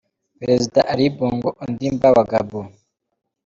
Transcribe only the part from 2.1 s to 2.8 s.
wa Gabon.